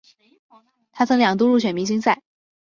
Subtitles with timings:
[0.91, 2.23] 他曾两度入选明星赛。